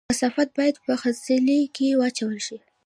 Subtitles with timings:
[0.11, 2.57] کثافات باید په خځلۍ کې واچول شي